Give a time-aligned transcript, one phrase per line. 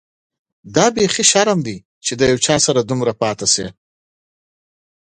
[0.75, 3.67] دا بيخي شرم دی چي له یو چا سره دومره پاتې شې.